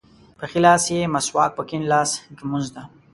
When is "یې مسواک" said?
0.95-1.51